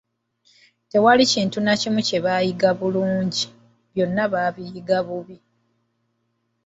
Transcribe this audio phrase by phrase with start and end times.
[0.89, 3.45] Tewali kintu na kimu kye bayiga bulungi,
[3.93, 5.37] byonna babiyiga bubi.